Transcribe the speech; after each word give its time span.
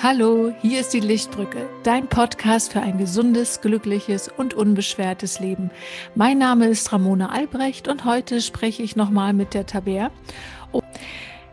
Hallo, 0.00 0.54
hier 0.62 0.78
ist 0.78 0.90
die 0.90 1.00
Lichtbrücke, 1.00 1.68
dein 1.82 2.08
Podcast 2.08 2.72
für 2.72 2.80
ein 2.80 2.98
gesundes, 2.98 3.60
glückliches 3.60 4.28
und 4.28 4.54
unbeschwertes 4.54 5.40
Leben. 5.40 5.72
Mein 6.14 6.38
Name 6.38 6.68
ist 6.68 6.92
Ramona 6.92 7.30
Albrecht 7.30 7.88
und 7.88 8.04
heute 8.04 8.40
spreche 8.40 8.84
ich 8.84 8.94
nochmal 8.94 9.32
mit 9.32 9.54
der 9.54 9.66
Taber. 9.66 10.12
Oh, 10.70 10.82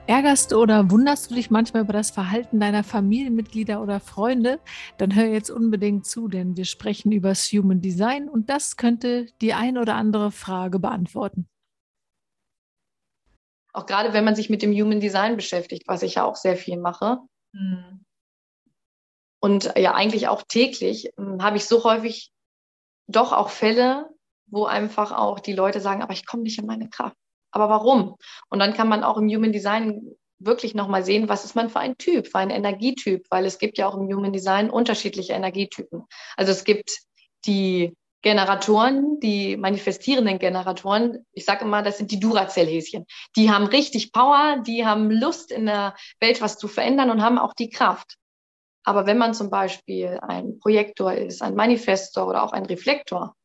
ärgerst 0.06 0.52
du 0.52 0.58
oder 0.58 0.92
wunderst 0.92 1.32
du 1.32 1.36
dich 1.36 1.50
manchmal 1.50 1.82
über 1.82 1.94
das 1.94 2.12
Verhalten 2.12 2.60
deiner 2.60 2.84
Familienmitglieder 2.84 3.82
oder 3.82 4.00
Freunde? 4.00 4.60
Dann 5.00 5.16
hör 5.16 5.26
jetzt 5.26 5.50
unbedingt 5.50 6.06
zu, 6.06 6.28
denn 6.28 6.56
wir 6.56 6.66
sprechen 6.66 7.12
über 7.12 7.30
das 7.30 7.48
Human 7.48 7.82
Design 7.82 8.30
und 8.30 8.52
das 8.52 8.78
könnte 8.78 9.26
die 9.42 9.56
ein 9.56 9.76
oder 9.80 9.96
andere 9.96 10.30
Frage 10.30 10.78
beantworten. 10.78 11.48
Auch 13.74 13.88
gerade 13.88 14.14
wenn 14.14 14.24
man 14.24 14.36
sich 14.36 14.52
mit 14.52 14.62
dem 14.62 14.72
Human 14.72 15.00
Design 15.00 15.36
beschäftigt, 15.36 15.88
was 15.88 16.04
ich 16.04 16.14
ja 16.16 16.26
auch 16.26 16.36
sehr 16.36 16.58
viel 16.58 16.78
mache. 16.78 17.18
Mhm 17.52 18.05
und 19.46 19.72
ja 19.78 19.94
eigentlich 19.94 20.28
auch 20.28 20.42
täglich, 20.42 21.12
hm, 21.18 21.44
habe 21.44 21.58
ich 21.58 21.66
so 21.66 21.84
häufig 21.84 22.32
doch 23.06 23.32
auch 23.32 23.52
Fälle, 23.52 24.10
wo 24.48 24.66
einfach 24.66 25.12
auch 25.12 25.40
die 25.40 25.54
Leute 25.54 25.82
sagen, 25.82 26.02
aber 26.02 26.14
ich 26.14 26.26
komme 26.26 26.42
nicht 26.42 26.58
in 26.58 26.66
meine 26.66 26.90
Kraft. 26.90 27.16
Aber 27.52 27.70
warum? 27.70 28.16
Und 28.50 28.58
dann 28.58 28.74
kann 28.74 28.90
man 28.90 29.04
auch 29.04 29.18
im 29.18 29.30
Human 29.30 29.52
Design 29.52 30.02
wirklich 30.40 30.74
nochmal 30.74 31.06
sehen, 31.06 31.30
was 31.30 31.46
ist 31.46 31.56
man 31.56 31.70
für 31.70 31.80
ein 31.80 31.96
Typ, 32.00 32.26
für 32.26 32.40
ein 32.40 32.50
Energietyp, 32.50 33.28
weil 33.30 33.46
es 33.46 33.60
gibt 33.60 33.78
ja 33.78 33.88
auch 33.88 33.96
im 33.96 34.08
Human 34.08 34.34
Design 34.34 34.72
unterschiedliche 34.72 35.34
Energietypen. 35.34 36.06
Also 36.38 36.52
es 36.52 36.64
gibt 36.64 37.02
die 37.46 37.96
Generatoren, 38.24 39.20
die 39.20 39.58
manifestierenden 39.58 40.40
Generatoren, 40.40 41.24
ich 41.34 41.46
sage 41.46 41.66
immer, 41.66 41.84
das 41.84 42.00
sind 42.00 42.10
die 42.10 42.20
Duracell-Häschen. 42.20 43.06
Die 43.36 43.52
haben 43.52 43.68
richtig 43.68 44.12
Power, 44.12 44.64
die 44.66 44.88
haben 44.88 45.12
Lust 45.12 45.52
in 45.52 45.68
der 45.68 45.96
Welt 46.20 46.42
was 46.42 46.58
zu 46.58 46.68
verändern 46.68 47.12
und 47.12 47.22
haben 47.22 47.38
auch 47.38 47.54
die 47.54 47.70
Kraft. 47.70 48.18
Aber 48.86 49.08
wenn 49.08 49.18
man 49.18 49.34
zum 49.34 49.50
Beispiel 49.50 50.20
ein 50.22 50.60
Projektor 50.60 51.14
ist, 51.14 51.42
ein 51.42 51.56
Manifestor 51.56 52.28
oder 52.28 52.44
auch 52.44 52.54
ein 52.54 52.66
Reflektor, 52.66 53.36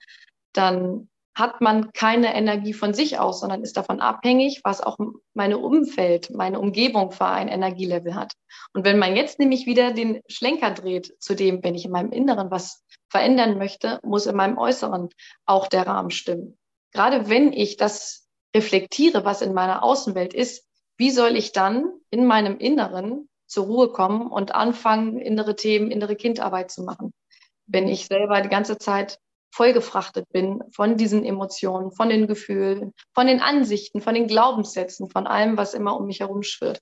dann 0.53 1.09
hat 1.35 1.63
man 1.63 1.93
keine 1.93 2.35
Energie 2.35 2.75
von 2.75 2.93
sich 2.93 3.19
aus, 3.19 3.41
sondern 3.41 3.63
ist 3.63 3.77
davon 3.77 4.01
abhängig, 4.01 4.61
was 4.65 4.83
auch 4.83 4.99
meine 5.33 5.59
Umfeld, 5.59 6.31
meine 6.31 6.61
Umgebung 6.61 7.13
für 7.13 7.27
ein 7.27 7.49
Energielevel 7.49 8.15
hat. 8.15 8.33
Und 8.75 8.85
wenn 8.85 8.99
man 8.99 9.17
jetzt 9.17 9.39
nämlich 9.39 9.65
wieder 9.65 9.93
den 9.93 10.21
Schlenker 10.29 10.73
dreht 10.73 11.15
zu 11.19 11.35
dem, 11.35 11.63
wenn 11.65 11.75
ich 11.75 11.87
in 11.87 11.93
meinem 11.93 12.13
Inneren 12.13 12.51
was 12.51 12.85
verändern 13.09 13.57
möchte, 13.57 14.01
muss 14.03 14.27
in 14.27 14.37
meinem 14.37 14.59
Äußeren 14.59 15.09
auch 15.47 15.69
der 15.69 15.87
Rahmen 15.87 16.11
stimmen. 16.11 16.59
Gerade 16.93 17.31
wenn 17.31 17.53
ich 17.53 17.79
das 17.79 18.29
reflektiere, 18.55 19.25
was 19.25 19.41
in 19.41 19.55
meiner 19.55 19.83
Außenwelt 19.83 20.35
ist, 20.35 20.67
wie 20.99 21.11
soll 21.11 21.37
ich 21.37 21.53
dann 21.53 21.91
in 22.11 22.27
meinem 22.27 22.59
Inneren 22.59 23.30
zur 23.51 23.67
Ruhe 23.67 23.89
kommen 23.91 24.29
und 24.29 24.55
anfangen, 24.55 25.19
innere 25.19 25.57
Themen, 25.57 25.91
innere 25.91 26.17
Kindarbeit 26.17 26.71
zu 26.71 26.83
machen. 26.83 27.13
Wenn 27.67 27.89
ich 27.89 28.07
selber 28.07 28.41
die 28.41 28.49
ganze 28.49 28.79
Zeit 28.79 29.19
vollgefrachtet 29.53 30.29
bin 30.31 30.63
von 30.73 30.97
diesen 30.97 31.25
Emotionen, 31.25 31.91
von 31.91 32.09
den 32.09 32.29
Gefühlen, 32.29 32.95
von 33.13 33.27
den 33.27 33.41
Ansichten, 33.41 34.01
von 34.01 34.15
den 34.15 34.29
Glaubenssätzen, 34.29 35.11
von 35.11 35.27
allem, 35.27 35.57
was 35.57 35.75
immer 35.75 35.99
um 35.99 36.07
mich 36.07 36.21
herum 36.21 36.45
schwirrt. 36.45 36.81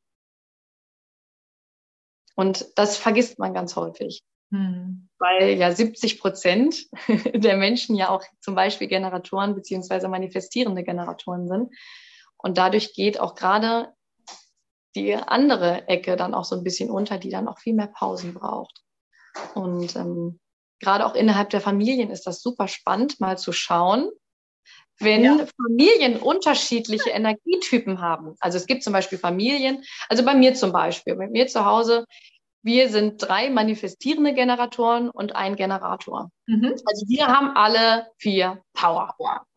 Und 2.36 2.66
das 2.76 2.98
vergisst 2.98 3.38
man 3.38 3.54
ganz 3.54 3.74
häufig. 3.74 4.22
Hm. 4.52 5.08
Weil 5.18 5.54
ja 5.58 5.72
70 5.72 6.20
Prozent 6.20 6.86
der 7.34 7.56
Menschen 7.56 7.96
ja 7.96 8.10
auch 8.10 8.22
zum 8.40 8.54
Beispiel 8.54 8.88
Generatoren 8.88 9.54
beziehungsweise 9.54 10.08
manifestierende 10.08 10.84
Generatoren 10.84 11.48
sind. 11.48 11.74
Und 12.36 12.58
dadurch 12.58 12.92
geht 12.92 13.18
auch 13.18 13.34
gerade 13.34 13.92
die 15.02 15.14
andere 15.14 15.86
Ecke 15.88 16.16
dann 16.16 16.34
auch 16.34 16.44
so 16.44 16.56
ein 16.56 16.64
bisschen 16.64 16.90
unter, 16.90 17.18
die 17.18 17.30
dann 17.30 17.48
auch 17.48 17.58
viel 17.58 17.74
mehr 17.74 17.86
Pausen 17.86 18.34
braucht. 18.34 18.82
Und 19.54 19.94
ähm, 19.96 20.40
gerade 20.80 21.06
auch 21.06 21.14
innerhalb 21.14 21.50
der 21.50 21.60
Familien 21.60 22.10
ist 22.10 22.26
das 22.26 22.42
super 22.42 22.68
spannend, 22.68 23.20
mal 23.20 23.38
zu 23.38 23.52
schauen, 23.52 24.10
wenn 25.00 25.22
ja. 25.22 25.46
Familien 25.56 26.16
unterschiedliche 26.16 27.10
Energietypen 27.10 28.00
haben. 28.00 28.34
Also 28.40 28.58
es 28.58 28.66
gibt 28.66 28.82
zum 28.82 28.92
Beispiel 28.92 29.18
Familien, 29.18 29.84
also 30.08 30.24
bei 30.24 30.34
mir 30.34 30.54
zum 30.54 30.72
Beispiel, 30.72 31.14
bei 31.14 31.28
mir 31.28 31.46
zu 31.46 31.64
Hause, 31.64 32.04
wir 32.62 32.88
sind 32.88 33.22
drei 33.22 33.50
manifestierende 33.50 34.34
Generatoren 34.34 35.08
und 35.10 35.36
ein 35.36 35.54
Generator. 35.54 36.30
Mhm. 36.46 36.74
Also 36.84 37.06
wir 37.06 37.28
haben 37.28 37.56
alle 37.56 38.08
vier 38.18 38.62
Power. 38.74 39.14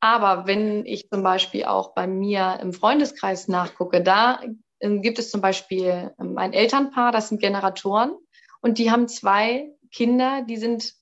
Aber 0.00 0.46
wenn 0.46 0.86
ich 0.86 1.08
zum 1.08 1.22
Beispiel 1.22 1.64
auch 1.64 1.94
bei 1.94 2.06
mir 2.06 2.58
im 2.62 2.72
Freundeskreis 2.72 3.48
nachgucke, 3.48 4.02
da 4.02 4.40
ähm, 4.80 5.02
gibt 5.02 5.18
es 5.18 5.30
zum 5.30 5.40
Beispiel 5.40 6.14
ähm, 6.20 6.38
ein 6.38 6.52
Elternpaar, 6.52 7.12
das 7.12 7.28
sind 7.28 7.40
Generatoren 7.40 8.16
und 8.60 8.78
die 8.78 8.90
haben 8.90 9.08
zwei 9.08 9.70
Kinder, 9.90 10.42
die 10.42 10.56
sind 10.56 10.94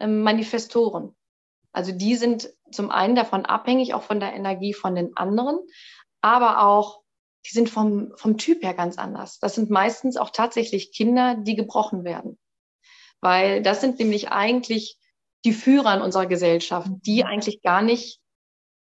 ähm, 0.00 0.22
Manifestoren. 0.22 1.14
Also 1.72 1.92
die 1.92 2.16
sind 2.16 2.50
zum 2.70 2.90
einen 2.90 3.14
davon 3.14 3.44
abhängig, 3.44 3.94
auch 3.94 4.02
von 4.02 4.20
der 4.20 4.34
Energie 4.34 4.72
von 4.72 4.94
den 4.94 5.16
anderen, 5.16 5.58
aber 6.22 6.62
auch, 6.62 7.02
die 7.46 7.52
sind 7.52 7.68
vom, 7.68 8.12
vom 8.16 8.36
Typ 8.36 8.62
her 8.62 8.74
ganz 8.74 8.98
anders. 8.98 9.38
Das 9.38 9.54
sind 9.54 9.70
meistens 9.70 10.16
auch 10.16 10.30
tatsächlich 10.30 10.92
Kinder, 10.92 11.36
die 11.36 11.54
gebrochen 11.54 12.04
werden. 12.04 12.38
Weil 13.20 13.62
das 13.62 13.80
sind 13.80 13.98
nämlich 13.98 14.30
eigentlich 14.30 14.98
die 15.44 15.52
Führer 15.52 15.94
in 15.94 16.02
unserer 16.02 16.26
Gesellschaft, 16.26 16.88
die 17.06 17.24
eigentlich 17.24 17.62
gar 17.62 17.82
nicht 17.82 18.17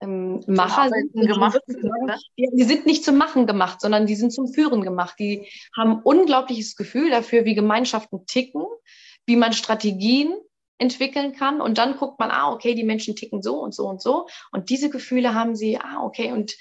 ähm, 0.02 0.42
Macher 0.48 0.90
sind. 0.90 1.14
Gemacht, 1.14 1.60
ne? 1.68 2.18
die, 2.38 2.64
sind 2.64 2.86
nicht 2.86 3.04
zum 3.04 3.18
Machen 3.18 3.46
gemacht, 3.46 3.82
sondern 3.82 4.06
die 4.06 4.16
sind 4.16 4.32
zum 4.32 4.48
Führen 4.48 4.82
gemacht. 4.82 5.16
Die 5.20 5.48
haben 5.76 6.02
unglaubliches 6.02 6.76
Gefühl 6.76 7.10
dafür, 7.10 7.46
wie 7.46 7.56
Gemeinschaften 7.56 8.26
ticken, 8.26 8.64
wie 9.26 9.36
man 9.36 9.54
Strategien 9.54 10.34
entwickeln 10.78 11.34
kann. 11.34 11.62
Und 11.62 11.78
dann 11.78 11.98
guckt 11.98 12.20
man, 12.20 12.32
ah, 12.32 12.52
okay, 12.52 12.76
die 12.76 12.84
Menschen 12.84 13.16
ticken 13.16 13.42
so 13.42 13.60
und 13.60 13.74
so 13.74 13.88
und 13.88 14.02
so. 14.02 14.28
Und 14.52 14.70
diese 14.70 14.90
Gefühle 14.90 15.34
haben 15.34 15.56
sie, 15.56 15.78
ah, 15.78 16.02
okay, 16.04 16.32
und 16.32 16.56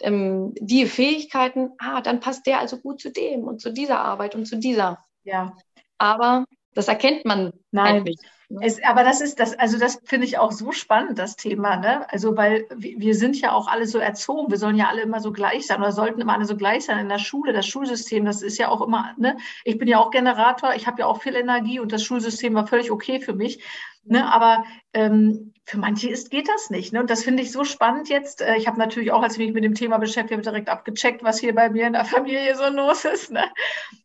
ähm, 0.00 0.54
die 0.58 0.86
Fähigkeiten, 0.86 1.72
ah, 1.78 2.00
dann 2.00 2.20
passt 2.20 2.46
der 2.46 2.60
also 2.60 2.78
gut 2.78 3.00
zu 3.00 3.10
dem 3.10 3.44
und 3.44 3.60
zu 3.60 3.72
dieser 3.72 4.00
Arbeit 4.00 4.34
und 4.34 4.46
zu 4.46 4.56
dieser. 4.56 5.04
Ja. 5.24 5.56
Aber 5.98 6.44
das 6.74 6.88
erkennt 6.88 7.24
man 7.24 7.52
Nein. 7.70 7.92
Halt 7.94 8.04
nicht. 8.04 8.22
Es, 8.62 8.82
aber 8.82 9.04
das 9.04 9.20
ist 9.20 9.40
das, 9.40 9.58
also 9.58 9.78
das 9.78 10.00
finde 10.04 10.26
ich 10.26 10.38
auch 10.38 10.52
so 10.52 10.72
spannend, 10.72 11.18
das 11.18 11.36
Thema, 11.36 11.76
ne? 11.76 12.10
Also, 12.10 12.34
weil 12.34 12.66
wir 12.74 13.14
sind 13.14 13.38
ja 13.38 13.52
auch 13.52 13.68
alle 13.68 13.86
so 13.86 13.98
erzogen, 13.98 14.50
wir 14.50 14.56
sollen 14.56 14.76
ja 14.76 14.88
alle 14.88 15.02
immer 15.02 15.20
so 15.20 15.32
gleich 15.32 15.66
sein 15.66 15.80
oder 15.82 15.92
sollten 15.92 16.22
immer 16.22 16.32
alle 16.32 16.46
so 16.46 16.56
gleich 16.56 16.86
sein 16.86 16.98
in 16.98 17.10
der 17.10 17.18
Schule. 17.18 17.52
Das 17.52 17.66
Schulsystem, 17.66 18.24
das 18.24 18.40
ist 18.40 18.56
ja 18.56 18.70
auch 18.70 18.80
immer, 18.80 19.12
ne? 19.18 19.36
Ich 19.64 19.76
bin 19.76 19.86
ja 19.86 19.98
auch 19.98 20.10
Generator, 20.10 20.74
ich 20.74 20.86
habe 20.86 21.00
ja 21.00 21.06
auch 21.06 21.20
viel 21.20 21.34
Energie 21.34 21.78
und 21.78 21.92
das 21.92 22.02
Schulsystem 22.02 22.54
war 22.54 22.66
völlig 22.66 22.90
okay 22.90 23.20
für 23.20 23.34
mich. 23.34 23.62
Ne? 24.04 24.32
Aber 24.32 24.64
ähm, 24.94 25.52
für 25.66 25.78
manche 25.78 26.08
ist, 26.08 26.30
geht 26.30 26.48
das 26.48 26.70
nicht. 26.70 26.94
Ne? 26.94 27.00
Und 27.00 27.10
das 27.10 27.24
finde 27.24 27.42
ich 27.42 27.52
so 27.52 27.64
spannend 27.64 28.08
jetzt. 28.08 28.40
Äh, 28.40 28.56
ich 28.56 28.66
habe 28.66 28.78
natürlich 28.78 29.12
auch, 29.12 29.22
als 29.22 29.34
ich 29.34 29.40
mich 29.40 29.52
mit 29.52 29.64
dem 29.64 29.74
Thema 29.74 29.98
beschäftigt 29.98 30.32
habe, 30.32 30.42
direkt 30.42 30.70
abgecheckt, 30.70 31.22
was 31.22 31.38
hier 31.38 31.54
bei 31.54 31.68
mir 31.68 31.86
in 31.86 31.92
der 31.92 32.06
Familie 32.06 32.56
so 32.56 32.68
los 32.70 33.04
ist. 33.04 33.30
Ne? 33.30 33.44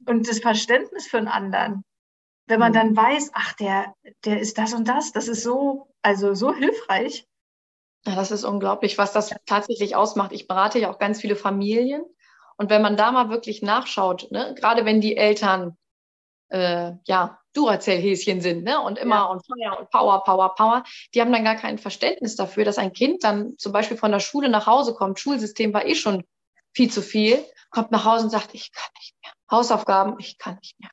Und 0.06 0.28
das 0.28 0.40
Verständnis 0.40 1.08
für 1.08 1.20
einen 1.20 1.30
anderen 1.30 1.86
wenn 2.46 2.60
man 2.60 2.72
mhm. 2.72 2.76
dann 2.76 2.98
weiß, 2.98 3.32
ach, 3.34 3.54
der, 3.54 3.94
der 4.26 4.40
ist 4.40 4.58
das 4.58 4.74
und 4.74 4.88
das, 4.88 5.12
das 5.12 5.28
ist 5.28 5.44
so, 5.44 5.88
also 6.02 6.34
so 6.34 6.54
hilfreich. 6.54 7.26
Ja, 8.06 8.16
das 8.16 8.32
ist 8.32 8.44
unglaublich, 8.44 8.98
was 8.98 9.14
das 9.14 9.34
tatsächlich 9.46 9.96
ausmacht. 9.96 10.34
Ich 10.34 10.48
berate 10.48 10.80
ja 10.80 10.92
auch 10.92 11.00
ganz 11.00 11.22
viele 11.22 11.38
Familien. 11.38 12.04
Und 12.58 12.70
wenn 12.70 12.82
man 12.82 12.98
da 12.98 13.12
mal 13.12 13.30
wirklich 13.30 13.62
nachschaut, 13.62 14.30
ne, 14.32 14.54
gerade 14.58 14.86
wenn 14.86 15.00
die 15.00 15.16
Eltern 15.16 15.78
äh, 16.50 16.92
ja 17.08 17.40
Duracell-Häschen 17.54 18.42
sind 18.42 18.64
ne, 18.64 18.80
und 18.82 18.98
immer 18.98 19.16
ja. 19.16 19.24
und 19.24 19.46
Feuer 19.46 19.80
und 19.80 19.90
Power, 19.90 20.24
Power, 20.24 20.54
Power, 20.56 20.84
die 21.14 21.22
haben 21.22 21.32
dann 21.32 21.46
gar 21.46 21.56
kein 21.56 21.78
Verständnis 21.78 22.36
dafür, 22.36 22.66
dass 22.66 22.78
ein 22.78 22.94
Kind 22.94 23.24
dann 23.24 23.58
zum 23.58 23.72
Beispiel 23.72 23.98
von 23.98 24.12
der 24.12 24.20
Schule 24.20 24.50
nach 24.50 24.68
Hause 24.68 24.94
kommt. 24.94 25.20
Schulsystem 25.20 25.74
war 25.74 25.86
eh 25.86 25.96
schon 25.96 26.24
viel 26.74 26.92
zu 26.92 27.02
viel, 27.02 27.44
kommt 27.70 27.92
nach 27.92 28.06
Hause 28.06 28.26
und 28.26 28.32
sagt, 28.32 28.54
ich 28.54 28.72
kann 28.74 28.90
nicht 29.00 29.16
mehr. 29.24 29.32
Hausaufgaben, 29.50 30.16
ich 30.20 30.38
kann 30.38 30.58
nicht 30.62 30.80
mehr 30.80 30.90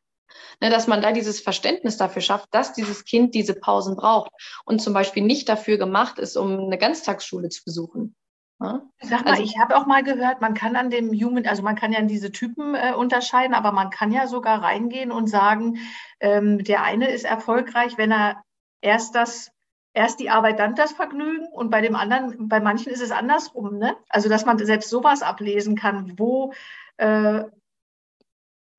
ne, 0.61 0.71
dass 0.71 0.87
man 0.87 1.03
da 1.03 1.13
dieses 1.13 1.41
Verständnis 1.41 1.97
dafür 1.97 2.23
schafft, 2.23 2.49
dass 2.53 2.73
dieses 2.73 3.05
Kind 3.05 3.35
diese 3.35 3.55
Pausen 3.55 3.97
braucht 3.97 4.31
und 4.65 4.81
zum 4.81 4.95
Beispiel 4.95 5.23
nicht 5.23 5.49
dafür 5.49 5.79
gemacht 5.79 6.19
ist, 6.19 6.37
um 6.37 6.59
eine 6.59 6.79
Ganztagsschule 6.79 7.49
zu 7.49 7.65
besuchen. 7.65 8.15
Ja? 8.61 8.83
Sag 9.01 9.25
mal, 9.25 9.33
also, 9.33 9.43
ich 9.43 9.59
habe 9.59 9.77
auch 9.77 9.87
mal 9.87 10.03
gehört, 10.03 10.41
man 10.41 10.55
kann 10.55 10.77
an 10.77 10.91
dem 10.91 11.11
Human, 11.11 11.47
also 11.47 11.63
man 11.63 11.77
kann 11.77 11.93
ja 11.93 11.99
an 11.99 12.09
diese 12.09 12.31
Typen 12.31 12.75
äh, 12.75 12.93
unterscheiden, 12.95 13.55
aber 13.55 13.73
man 13.73 13.91
kann 13.91 14.13
ja 14.13 14.27
sogar 14.27 14.63
reingehen 14.63 15.13
und 15.13 15.29
sagen, 15.29 15.79
ähm, 16.21 16.63
der 16.63 16.83
eine 16.83 17.11
ist 17.11 17.25
erfolgreich, 17.25 17.97
wenn 17.97 18.13
er 18.13 18.43
erst 18.83 19.15
das 19.15 19.51
erst 19.93 20.21
die 20.21 20.31
Arbeit, 20.31 20.59
dann 20.59 20.77
das 20.77 20.93
Vergnügen 20.93 21.47
und 21.49 21.71
bei 21.71 21.81
dem 21.81 21.97
anderen, 21.97 22.49
bei 22.49 22.61
manchen 22.61 22.93
ist 22.93 23.03
es 23.03 23.11
andersrum, 23.11 23.79
ne? 23.79 23.97
Also 24.09 24.29
dass 24.29 24.47
man 24.47 24.59
selbst 24.59 24.89
sowas 24.89 25.23
ablesen 25.23 25.75
kann, 25.75 26.15
wo 26.17 26.53
äh, 26.97 27.43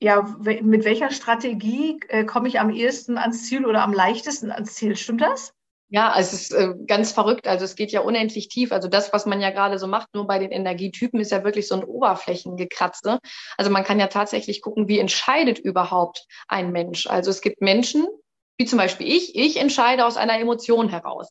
ja, 0.01 0.23
mit 0.61 0.83
welcher 0.83 1.11
Strategie 1.11 1.99
äh, 2.09 2.25
komme 2.25 2.47
ich 2.47 2.59
am 2.59 2.71
ehesten 2.71 3.17
ans 3.17 3.47
Ziel 3.47 3.65
oder 3.65 3.83
am 3.83 3.93
leichtesten 3.93 4.51
ans 4.51 4.73
Ziel? 4.73 4.95
Stimmt 4.95 5.21
das? 5.21 5.53
Ja, 5.89 6.15
es 6.17 6.33
ist 6.33 6.53
äh, 6.53 6.73
ganz 6.87 7.11
verrückt. 7.11 7.47
Also 7.47 7.65
es 7.65 7.75
geht 7.75 7.91
ja 7.91 7.99
unendlich 7.99 8.47
tief. 8.47 8.71
Also 8.71 8.87
das, 8.87 9.13
was 9.13 9.25
man 9.25 9.41
ja 9.41 9.51
gerade 9.51 9.77
so 9.77 9.87
macht, 9.87 10.07
nur 10.13 10.25
bei 10.25 10.39
den 10.39 10.51
Energietypen, 10.51 11.19
ist 11.19 11.31
ja 11.31 11.43
wirklich 11.43 11.67
so 11.67 11.75
ein 11.75 11.83
Oberflächengekratze. 11.83 13.19
Also 13.57 13.71
man 13.71 13.83
kann 13.83 13.99
ja 13.99 14.07
tatsächlich 14.07 14.61
gucken, 14.61 14.87
wie 14.87 14.99
entscheidet 14.99 15.59
überhaupt 15.59 16.25
ein 16.47 16.71
Mensch. 16.71 17.07
Also 17.07 17.29
es 17.29 17.41
gibt 17.41 17.61
Menschen, 17.61 18.07
wie 18.57 18.65
zum 18.65 18.77
Beispiel 18.77 19.07
ich, 19.07 19.35
ich 19.35 19.57
entscheide 19.57 20.05
aus 20.05 20.17
einer 20.17 20.39
Emotion 20.39 20.89
heraus. 20.89 21.27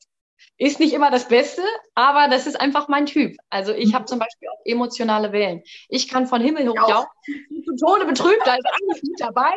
Ist 0.59 0.79
nicht 0.79 0.93
immer 0.93 1.11
das 1.11 1.29
Beste, 1.29 1.63
aber 1.95 2.29
das 2.29 2.47
ist 2.47 2.61
einfach 2.61 2.89
mein 2.89 3.07
Typ. 3.07 3.37
Also 3.49 3.73
ich 3.73 3.95
habe 3.95 4.03
mhm. 4.03 4.09
zum 4.09 4.19
Beispiel 4.19 4.49
auch 4.49 4.61
emotionale 4.65 5.33
Wellen. 5.33 5.63
Ich 5.89 6.09
kann 6.09 6.27
von 6.27 6.43
Himmel 6.43 6.69
hoch 6.69 6.89
jauchzen, 6.89 7.65
zu 7.65 7.77
Tode 7.77 8.05
betrübt, 8.05 8.43
da 8.45 8.55
ist 8.55 8.67
alles 8.67 9.03
mit 9.03 9.19
dabei. 9.21 9.53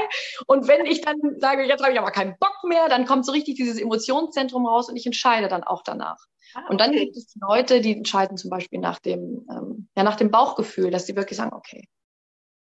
Und 0.48 0.68
wenn 0.68 0.86
ich 0.86 1.02
dann 1.02 1.18
sage, 1.40 1.64
jetzt 1.64 1.84
habe 1.84 1.92
ich 1.92 2.00
aber 2.00 2.12
keinen 2.12 2.38
Bock 2.40 2.58
mehr, 2.64 2.88
dann 2.88 3.06
kommt 3.06 3.26
so 3.26 3.32
richtig 3.32 3.56
dieses 3.56 3.80
Emotionszentrum 3.80 4.66
raus 4.66 4.90
und 4.90 4.96
ich 4.96 5.06
entscheide 5.06 5.50
dann 5.50 5.64
auch 5.64 5.84
danach. 5.84 6.18
Ah, 6.54 6.60
okay. 6.60 6.68
Und 6.70 6.80
dann 6.80 6.92
gibt 6.94 7.18
es 7.18 7.36
Leute, 7.36 7.82
die 7.82 7.98
entscheiden 7.98 8.38
zum 8.38 8.50
Beispiel 8.50 8.80
nach 8.80 9.00
dem, 9.00 9.46
ähm, 9.50 9.90
ja, 9.98 10.04
nach 10.04 10.16
dem 10.16 10.32
Bauchgefühl, 10.32 10.92
dass 10.92 11.06
sie 11.06 11.16
wirklich 11.16 11.38
sagen, 11.38 11.54
okay, 11.54 11.88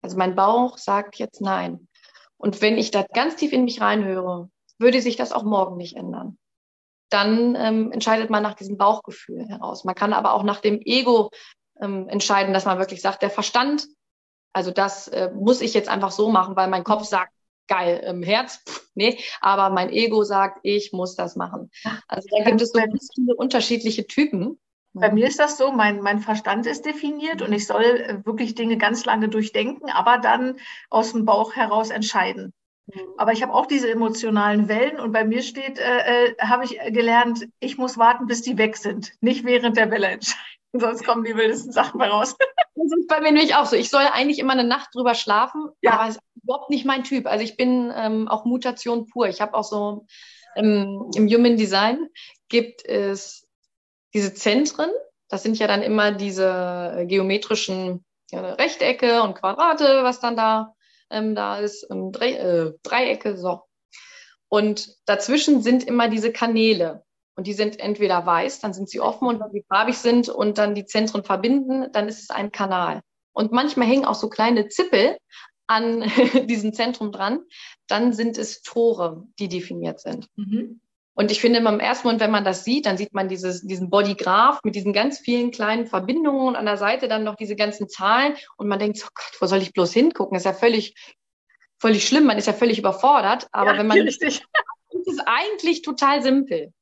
also 0.02 0.16
mein 0.16 0.36
Bauch 0.36 0.78
sagt 0.78 1.16
jetzt 1.16 1.40
nein. 1.40 1.88
Und 2.36 2.62
wenn 2.62 2.78
ich 2.78 2.92
da 2.92 3.04
ganz 3.14 3.34
tief 3.36 3.52
in 3.52 3.64
mich 3.64 3.80
reinhöre, 3.80 4.48
würde 4.78 5.02
sich 5.02 5.16
das 5.16 5.32
auch 5.32 5.42
morgen 5.42 5.76
nicht 5.76 5.96
ändern 5.96 6.38
dann 7.10 7.54
ähm, 7.56 7.92
entscheidet 7.92 8.30
man 8.30 8.42
nach 8.42 8.54
diesem 8.54 8.76
Bauchgefühl 8.76 9.46
heraus. 9.48 9.84
Man 9.84 9.94
kann 9.94 10.12
aber 10.12 10.34
auch 10.34 10.42
nach 10.42 10.60
dem 10.60 10.80
Ego 10.84 11.30
ähm, 11.80 12.08
entscheiden, 12.08 12.52
dass 12.52 12.64
man 12.64 12.78
wirklich 12.78 13.00
sagt, 13.00 13.22
der 13.22 13.30
Verstand, 13.30 13.86
also 14.52 14.70
das 14.70 15.08
äh, 15.08 15.30
muss 15.34 15.60
ich 15.60 15.74
jetzt 15.74 15.88
einfach 15.88 16.10
so 16.10 16.30
machen, 16.30 16.56
weil 16.56 16.68
mein 16.68 16.84
Kopf 16.84 17.04
sagt, 17.04 17.32
geil, 17.68 18.02
im 18.06 18.22
Herz, 18.22 18.62
pff, 18.68 18.88
nee, 18.94 19.18
aber 19.40 19.70
mein 19.70 19.90
Ego 19.90 20.24
sagt, 20.24 20.60
ich 20.62 20.92
muss 20.92 21.14
das 21.14 21.36
machen. 21.36 21.70
Also 22.08 22.28
da 22.36 22.44
gibt 22.44 22.60
es 22.60 22.70
so 22.70 22.80
viele 23.14 23.34
unterschiedliche 23.36 24.06
Typen. 24.06 24.58
Bei 24.94 25.12
mir 25.12 25.28
ist 25.28 25.38
das 25.38 25.58
so, 25.58 25.70
mein, 25.70 26.00
mein 26.00 26.18
Verstand 26.18 26.66
ist 26.66 26.84
definiert 26.84 27.42
und 27.42 27.52
ich 27.52 27.66
soll 27.66 27.84
äh, 27.84 28.26
wirklich 28.26 28.54
Dinge 28.54 28.78
ganz 28.78 29.04
lange 29.04 29.28
durchdenken, 29.28 29.90
aber 29.90 30.18
dann 30.18 30.56
aus 30.90 31.12
dem 31.12 31.24
Bauch 31.24 31.54
heraus 31.54 31.90
entscheiden. 31.90 32.52
Aber 33.16 33.32
ich 33.32 33.42
habe 33.42 33.52
auch 33.52 33.66
diese 33.66 33.90
emotionalen 33.90 34.68
Wellen 34.68 34.98
und 34.98 35.12
bei 35.12 35.24
mir 35.24 35.42
steht, 35.42 35.78
äh, 35.78 36.26
äh, 36.26 36.34
habe 36.40 36.64
ich 36.64 36.78
gelernt, 36.92 37.46
ich 37.60 37.76
muss 37.76 37.98
warten, 37.98 38.26
bis 38.26 38.42
die 38.42 38.56
weg 38.56 38.76
sind, 38.76 39.12
nicht 39.20 39.44
während 39.44 39.76
der 39.76 39.90
Welle 39.90 40.08
entscheiden. 40.08 40.42
Sonst 40.72 41.04
kommen 41.04 41.24
die 41.24 41.34
wildesten 41.34 41.72
Sachen 41.72 41.98
bei 41.98 42.08
raus. 42.08 42.36
Das 42.80 42.96
ist 42.96 43.08
bei 43.08 43.20
mir 43.20 43.32
nämlich 43.32 43.56
auch 43.56 43.66
so. 43.66 43.74
Ich 43.74 43.90
soll 43.90 44.04
eigentlich 44.04 44.38
immer 44.38 44.52
eine 44.52 44.62
Nacht 44.62 44.94
drüber 44.94 45.16
schlafen, 45.16 45.68
ja. 45.82 45.94
aber 45.94 46.10
es 46.10 46.14
ist 46.14 46.22
überhaupt 46.44 46.70
nicht 46.70 46.84
mein 46.84 47.02
Typ. 47.02 47.26
Also 47.26 47.42
ich 47.42 47.56
bin 47.56 47.92
ähm, 47.92 48.28
auch 48.28 48.44
Mutation 48.44 49.06
pur. 49.06 49.26
Ich 49.26 49.40
habe 49.40 49.54
auch 49.54 49.64
so 49.64 50.06
ähm, 50.54 51.10
im 51.16 51.26
Human 51.26 51.56
Design 51.56 52.08
gibt 52.48 52.84
es 52.84 53.48
diese 54.14 54.32
Zentren. 54.32 54.90
Das 55.28 55.42
sind 55.42 55.58
ja 55.58 55.66
dann 55.66 55.82
immer 55.82 56.12
diese 56.12 57.04
geometrischen 57.08 58.04
ja, 58.30 58.54
Rechtecke 58.54 59.22
und 59.22 59.34
Quadrate, 59.34 60.04
was 60.04 60.20
dann 60.20 60.36
da 60.36 60.76
ähm, 61.10 61.34
da 61.34 61.58
ist, 61.58 61.86
ähm, 61.90 62.12
Dre 62.12 62.38
äh, 62.38 62.72
Dreiecke, 62.82 63.36
so. 63.36 63.62
Und 64.48 64.96
dazwischen 65.06 65.62
sind 65.62 65.84
immer 65.84 66.08
diese 66.08 66.32
Kanäle. 66.32 67.04
Und 67.36 67.46
die 67.46 67.52
sind 67.52 67.78
entweder 67.78 68.26
weiß, 68.26 68.60
dann 68.60 68.74
sind 68.74 68.88
sie 68.88 69.00
offen 69.00 69.28
und 69.28 69.38
wenn 69.40 69.52
sie 69.52 69.64
farbig 69.68 69.96
sind 69.96 70.28
und 70.28 70.58
dann 70.58 70.74
die 70.74 70.86
Zentren 70.86 71.22
verbinden, 71.22 71.86
dann 71.92 72.08
ist 72.08 72.20
es 72.22 72.30
ein 72.30 72.50
Kanal. 72.50 73.00
Und 73.32 73.52
manchmal 73.52 73.86
hängen 73.86 74.04
auch 74.04 74.16
so 74.16 74.28
kleine 74.28 74.68
Zippel 74.68 75.16
an 75.68 76.02
diesem 76.48 76.72
Zentrum 76.72 77.12
dran. 77.12 77.44
Dann 77.86 78.12
sind 78.12 78.38
es 78.38 78.62
Tore, 78.62 79.28
die 79.38 79.48
definiert 79.48 80.00
sind. 80.00 80.26
Mhm. 80.34 80.80
Und 81.18 81.32
ich 81.32 81.40
finde, 81.40 81.58
im 81.58 81.80
ersten 81.80 82.06
Moment, 82.06 82.20
wenn 82.20 82.30
man 82.30 82.44
das 82.44 82.62
sieht, 82.62 82.86
dann 82.86 82.96
sieht 82.96 83.12
man 83.12 83.28
dieses, 83.28 83.62
diesen 83.62 83.90
Bodygraph 83.90 84.60
mit 84.62 84.76
diesen 84.76 84.92
ganz 84.92 85.18
vielen 85.18 85.50
kleinen 85.50 85.88
Verbindungen 85.88 86.46
und 86.46 86.54
an 86.54 86.64
der 86.64 86.76
Seite 86.76 87.08
dann 87.08 87.24
noch 87.24 87.34
diese 87.34 87.56
ganzen 87.56 87.88
Zahlen. 87.88 88.36
Und 88.56 88.68
man 88.68 88.78
denkt, 88.78 89.00
oh 89.04 89.10
Gott, 89.12 89.36
wo 89.40 89.46
soll 89.46 89.60
ich 89.60 89.72
bloß 89.72 89.92
hingucken? 89.92 90.36
Das 90.36 90.42
ist 90.42 90.46
ja 90.46 90.52
völlig, 90.52 90.94
völlig 91.80 92.06
schlimm. 92.06 92.24
Man 92.24 92.38
ist 92.38 92.46
ja 92.46 92.52
völlig 92.52 92.78
überfordert. 92.78 93.48
Aber 93.50 93.72
ja, 93.72 93.78
wenn 93.80 93.88
man, 93.88 93.98
richtig. 93.98 94.44
ist 94.90 95.08
es 95.08 95.18
eigentlich 95.26 95.82
total 95.82 96.22
simpel. 96.22 96.72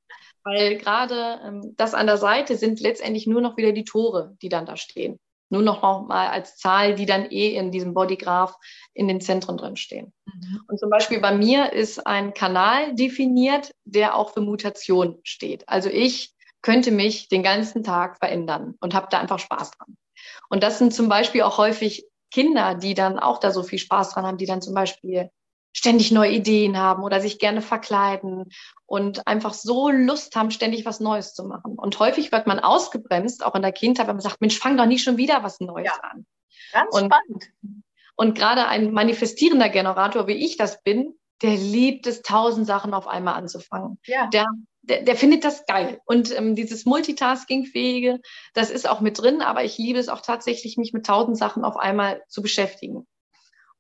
Weil 0.44 0.77
gerade 0.77 1.41
ähm, 1.43 1.73
das 1.79 1.94
an 1.94 2.06
der 2.06 2.19
Seite 2.19 2.59
sind 2.59 2.79
letztendlich 2.79 3.27
nur 3.27 3.41
noch 3.41 3.56
wieder 3.56 3.73
die 3.73 3.85
Tore, 3.85 4.37
die 4.43 4.50
dann 4.50 4.67
da 4.67 4.77
stehen 4.77 5.19
nur 5.48 5.62
noch 5.62 5.82
mal 6.06 6.28
als 6.28 6.56
Zahl, 6.56 6.94
die 6.94 7.06
dann 7.06 7.31
eh 7.31 7.56
in 7.56 7.70
diesem 7.70 7.94
Bodygraph 7.94 8.56
in 8.94 9.08
den 9.08 9.20
Zentren 9.20 9.56
drin 9.56 9.76
stehen. 9.76 10.12
Mhm. 10.25 10.60
Und 10.69 10.78
zum 10.78 10.90
Beispiel 10.90 11.20
bei 11.20 11.34
mir 11.34 11.72
ist 11.72 12.06
ein 12.06 12.34
Kanal 12.34 12.94
definiert, 12.94 13.72
der 13.84 14.16
auch 14.16 14.32
für 14.32 14.40
Mutation 14.40 15.19
steht. 15.22 15.69
Also 15.69 15.88
ich 15.88 16.34
könnte 16.62 16.90
mich 16.90 17.28
den 17.28 17.43
ganzen 17.43 17.84
Tag 17.84 18.19
verändern 18.19 18.75
und 18.81 18.94
habe 18.94 19.06
da 19.10 19.20
einfach 19.20 19.38
Spaß 19.38 19.72
dran. 19.72 19.96
Und 20.48 20.62
das 20.62 20.78
sind 20.78 20.93
zum 20.93 21.08
Beispiel 21.08 21.43
auch 21.43 21.58
häufig 21.58 22.06
Kinder, 22.31 22.75
die 22.75 22.94
dann 22.94 23.19
auch 23.19 23.38
da 23.38 23.52
so 23.52 23.62
viel 23.62 23.78
Spaß 23.78 24.10
dran 24.10 24.26
haben, 24.26 24.38
die 24.38 24.46
dann 24.46 24.62
zum 24.62 24.75
Beispiel 24.75 25.31
ständig 25.73 26.11
neue 26.11 26.33
Ideen 26.33 26.79
haben 26.79 27.03
oder 27.03 27.21
sich 27.21 27.39
gerne 27.39 27.61
verkleiden 27.61 28.47
und 28.87 29.27
einfach 29.27 29.53
so 29.53 29.91
Lust 29.91 30.35
haben, 30.35 30.51
ständig 30.51 30.87
was 30.87 31.01
Neues 31.01 31.35
zu 31.35 31.45
machen. 31.45 31.75
Und 31.77 31.99
häufig 31.99 32.33
wird 32.33 32.47
man 32.47 32.61
ausgebremst, 32.61 33.45
auch 33.45 33.55
in 33.55 33.63
der 33.63 33.73
Kindheit, 33.73 34.07
wenn 34.07 34.17
man 34.17 34.23
sagt, 34.23 34.41
Mensch, 34.41 34.59
fang 34.59 34.77
doch 34.77 34.87
nie 34.87 34.99
schon 34.99 35.19
wieder 35.19 35.43
was 35.43 35.61
Neues 35.61 35.87
ja. 35.87 36.11
an. 36.11 36.27
Ganz 36.73 36.95
und, 36.95 37.13
spannend. 37.13 37.51
Und 38.17 38.37
gerade 38.37 38.67
ein 38.67 38.93
manifestierender 38.93 39.69
Generator, 39.69 40.27
wie 40.27 40.45
ich 40.45 40.57
das 40.57 40.83
bin, 40.83 41.15
der 41.43 41.55
liebt 41.55 42.07
es, 42.07 42.23
tausend 42.23 42.67
Sachen 42.67 42.95
auf 42.95 43.07
einmal 43.07 43.35
anzufangen. 43.35 43.99
Ja. 44.07 44.27
Der, 44.29 44.47
der, 44.83 45.03
der 45.03 45.17
findet 45.17 45.45
das 45.45 45.67
geil. 45.67 46.01
Und 46.07 46.37
ähm, 46.37 46.55
dieses 46.55 46.87
Multitasking-fähige, 46.87 48.21
das 48.55 48.71
ist 48.71 48.89
auch 48.89 49.01
mit 49.01 49.21
drin, 49.21 49.43
aber 49.43 49.65
ich 49.65 49.77
liebe 49.77 49.99
es 49.99 50.09
auch 50.09 50.23
tatsächlich, 50.23 50.79
mich 50.79 50.93
mit 50.95 51.05
tausend 51.05 51.37
Sachen 51.37 51.65
auf 51.65 51.77
einmal 51.77 52.23
zu 52.29 52.41
beschäftigen. 52.41 53.07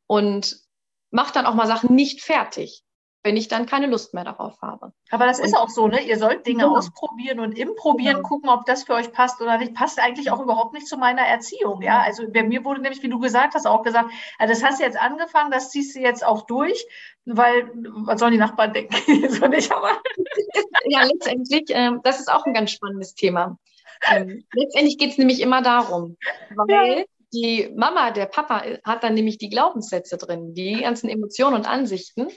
Und 0.06 0.65
mache 1.10 1.32
dann 1.32 1.46
auch 1.46 1.54
mal 1.54 1.66
Sachen 1.66 1.94
nicht 1.94 2.22
fertig, 2.22 2.82
wenn 3.22 3.36
ich 3.36 3.48
dann 3.48 3.66
keine 3.66 3.86
Lust 3.86 4.14
mehr 4.14 4.24
darauf 4.24 4.60
habe. 4.62 4.92
Aber 5.10 5.26
das 5.26 5.40
und, 5.40 5.46
ist 5.46 5.56
auch 5.56 5.68
so, 5.68 5.88
ne? 5.88 6.00
Ihr 6.02 6.18
sollt 6.18 6.46
Dinge 6.46 6.62
ja. 6.62 6.68
ausprobieren 6.68 7.40
und 7.40 7.58
improbieren, 7.58 8.18
ja. 8.18 8.22
gucken, 8.22 8.48
ob 8.48 8.66
das 8.66 8.84
für 8.84 8.94
euch 8.94 9.12
passt 9.12 9.40
oder 9.40 9.58
nicht. 9.58 9.74
Passt 9.74 9.98
eigentlich 10.00 10.30
auch 10.30 10.40
überhaupt 10.40 10.74
nicht 10.74 10.86
zu 10.86 10.96
meiner 10.96 11.22
Erziehung, 11.22 11.82
ja? 11.82 12.00
Also 12.00 12.24
bei 12.30 12.44
mir 12.44 12.64
wurde 12.64 12.80
nämlich, 12.80 13.02
wie 13.02 13.08
du 13.08 13.18
gesagt 13.18 13.54
hast, 13.54 13.66
auch 13.66 13.82
gesagt, 13.82 14.10
also 14.38 14.54
das 14.54 14.62
hast 14.62 14.80
du 14.80 14.84
jetzt 14.84 15.00
angefangen, 15.00 15.50
das 15.50 15.70
ziehst 15.70 15.96
du 15.96 16.00
jetzt 16.00 16.24
auch 16.24 16.46
durch, 16.46 16.86
weil, 17.24 17.70
was 18.06 18.20
sollen 18.20 18.32
die 18.32 18.38
Nachbarn 18.38 18.72
denken? 18.72 18.94
so 19.30 19.46
nicht, 19.48 19.72
aber. 19.72 20.00
ja, 20.86 21.02
letztendlich, 21.02 21.68
äh, 21.70 21.92
das 22.04 22.20
ist 22.20 22.30
auch 22.30 22.46
ein 22.46 22.54
ganz 22.54 22.70
spannendes 22.70 23.14
Thema. 23.14 23.58
Ähm, 24.08 24.44
letztendlich 24.52 24.98
geht 24.98 25.12
es 25.12 25.18
nämlich 25.18 25.40
immer 25.40 25.62
darum, 25.62 26.16
weil 26.54 26.98
ja 26.98 27.04
die 27.32 27.72
Mama, 27.76 28.10
der 28.10 28.26
Papa 28.26 28.62
hat 28.84 29.02
dann 29.02 29.14
nämlich 29.14 29.38
die 29.38 29.48
Glaubenssätze 29.48 30.16
drin, 30.16 30.54
die 30.54 30.80
ganzen 30.80 31.08
Emotionen 31.08 31.54
und 31.54 31.66
Ansichten. 31.66 32.28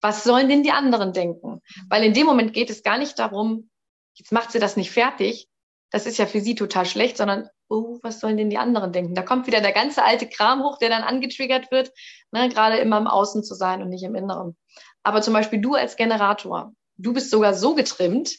Was 0.00 0.24
sollen 0.24 0.48
denn 0.48 0.62
die 0.62 0.72
anderen 0.72 1.12
denken? 1.12 1.60
Weil 1.88 2.04
in 2.04 2.14
dem 2.14 2.26
Moment 2.26 2.54
geht 2.54 2.70
es 2.70 2.82
gar 2.82 2.98
nicht 2.98 3.18
darum, 3.18 3.70
jetzt 4.14 4.32
macht 4.32 4.50
sie 4.52 4.58
das 4.58 4.76
nicht 4.76 4.90
fertig. 4.90 5.48
Das 5.90 6.06
ist 6.06 6.18
ja 6.18 6.26
für 6.26 6.40
sie 6.40 6.54
total 6.54 6.86
schlecht, 6.86 7.16
sondern, 7.16 7.48
oh, 7.68 7.98
was 8.02 8.20
sollen 8.20 8.36
denn 8.36 8.50
die 8.50 8.58
anderen 8.58 8.92
denken? 8.92 9.14
Da 9.14 9.22
kommt 9.22 9.46
wieder 9.46 9.60
der 9.60 9.72
ganze 9.72 10.04
alte 10.04 10.28
Kram 10.28 10.62
hoch, 10.62 10.78
der 10.78 10.88
dann 10.88 11.02
angetriggert 11.02 11.70
wird, 11.70 11.92
ne, 12.30 12.48
gerade 12.48 12.78
immer 12.78 12.98
im 12.98 13.08
Außen 13.08 13.44
zu 13.44 13.54
sein 13.54 13.82
und 13.82 13.88
nicht 13.90 14.04
im 14.04 14.14
Inneren. 14.14 14.56
Aber 15.02 15.20
zum 15.20 15.34
Beispiel 15.34 15.60
du 15.60 15.74
als 15.74 15.96
Generator, 15.96 16.72
du 16.96 17.12
bist 17.12 17.30
sogar 17.30 17.54
so 17.54 17.74
getrimmt, 17.74 18.36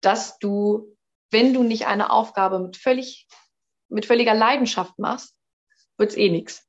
dass 0.00 0.38
du, 0.38 0.96
wenn 1.30 1.52
du 1.52 1.62
nicht 1.62 1.86
eine 1.86 2.10
Aufgabe 2.10 2.58
mit 2.58 2.76
völlig, 2.76 3.26
mit 3.88 4.06
völliger 4.06 4.34
Leidenschaft 4.34 4.98
machst, 4.98 5.35
wird's 5.98 6.16
eh 6.16 6.30
nix. 6.30 6.64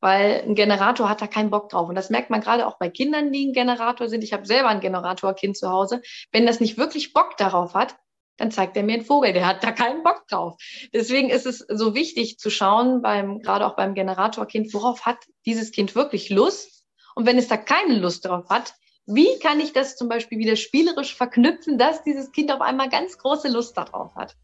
Weil 0.00 0.42
ein 0.42 0.54
Generator 0.54 1.08
hat 1.08 1.22
da 1.22 1.26
keinen 1.26 1.50
Bock 1.50 1.68
drauf. 1.68 1.88
Und 1.88 1.94
das 1.94 2.10
merkt 2.10 2.30
man 2.30 2.40
gerade 2.40 2.66
auch 2.66 2.78
bei 2.78 2.90
Kindern, 2.90 3.32
die 3.32 3.46
ein 3.46 3.52
Generator 3.52 4.08
sind. 4.08 4.24
Ich 4.24 4.32
habe 4.32 4.46
selber 4.46 4.68
ein 4.68 4.80
Generatorkind 4.80 5.56
zu 5.56 5.70
Hause. 5.70 6.02
Wenn 6.32 6.46
das 6.46 6.58
nicht 6.58 6.76
wirklich 6.76 7.12
Bock 7.12 7.36
darauf 7.36 7.74
hat, 7.74 7.94
dann 8.36 8.50
zeigt 8.50 8.76
er 8.76 8.82
mir 8.82 8.94
einen 8.94 9.04
Vogel, 9.04 9.32
der 9.32 9.46
hat 9.46 9.62
da 9.62 9.70
keinen 9.70 10.02
Bock 10.02 10.26
drauf. 10.28 10.56
Deswegen 10.92 11.30
ist 11.30 11.46
es 11.46 11.58
so 11.58 11.94
wichtig 11.94 12.38
zu 12.38 12.50
schauen, 12.50 13.02
beim, 13.02 13.40
gerade 13.40 13.66
auch 13.66 13.76
beim 13.76 13.94
Generatorkind, 13.94 14.72
worauf 14.74 15.06
hat 15.06 15.18
dieses 15.46 15.70
Kind 15.70 15.94
wirklich 15.94 16.30
Lust? 16.30 16.84
Und 17.14 17.26
wenn 17.26 17.38
es 17.38 17.48
da 17.48 17.56
keine 17.56 17.94
Lust 17.98 18.24
drauf 18.26 18.48
hat, 18.48 18.74
wie 19.06 19.38
kann 19.40 19.60
ich 19.60 19.72
das 19.72 19.96
zum 19.96 20.08
Beispiel 20.08 20.38
wieder 20.38 20.56
spielerisch 20.56 21.14
verknüpfen, 21.14 21.76
dass 21.76 22.02
dieses 22.02 22.32
Kind 22.32 22.52
auf 22.52 22.60
einmal 22.60 22.88
ganz 22.88 23.18
große 23.18 23.48
Lust 23.48 23.76
darauf 23.76 24.14
hat? 24.14 24.36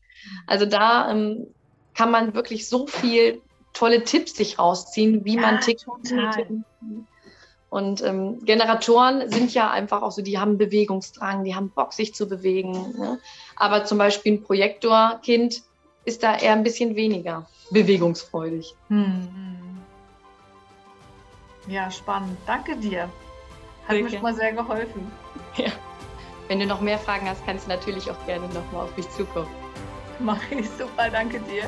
Also 0.47 0.67
da 0.67 1.11
ähm, 1.11 1.55
kann 1.95 2.11
man 2.11 2.35
wirklich 2.35 2.69
so 2.69 2.87
viel 2.87 3.40
tolle 3.78 4.02
Tipps 4.02 4.35
sich 4.35 4.58
rausziehen, 4.58 5.25
wie 5.25 5.37
ja, 5.37 5.40
man 5.40 5.61
tickt. 5.61 5.87
Und 7.70 8.02
ähm, 8.02 8.44
Generatoren 8.44 9.30
sind 9.30 9.52
ja 9.52 9.70
einfach 9.70 10.02
auch 10.02 10.11
so, 10.11 10.23
die 10.23 10.38
haben 10.38 10.56
Bewegungsdrang, 10.58 11.44
die 11.44 11.54
haben 11.54 11.70
Bock, 11.70 11.92
sich 11.92 12.14
zu 12.14 12.28
bewegen. 12.28 12.73
Ne? 12.73 13.20
Aber 13.56 13.85
zum 13.85 13.99
Beispiel 13.99 14.32
ein 14.32 14.42
Projektorkind 14.42 15.62
ist 16.04 16.23
da 16.23 16.37
eher 16.37 16.52
ein 16.52 16.62
bisschen 16.62 16.97
weniger 16.97 17.47
bewegungsfreudig. 17.70 18.75
Hm. 18.88 19.28
Ja, 21.68 21.90
spannend. 21.90 22.38
Danke 22.47 22.75
dir. 22.76 23.11
Hat 23.87 23.97
mir 23.97 24.08
schon 24.08 24.23
mal 24.23 24.35
sehr 24.35 24.52
geholfen. 24.52 25.11
Ja. 25.56 25.73
wenn 26.47 26.61
du 26.61 26.66
noch 26.66 26.80
mehr 26.80 26.99
Fragen 26.99 27.28
hast, 27.28 27.44
kannst 27.44 27.66
du 27.66 27.70
natürlich 27.70 28.08
auch 28.08 28.26
gerne 28.26 28.47
nochmal 28.49 28.85
auf 28.85 28.97
mich 28.97 29.11
zukommen. 29.11 29.49
Mach 30.20 30.40
ich 30.52 30.68
super, 30.70 31.11
danke 31.11 31.40
dir. 31.40 31.64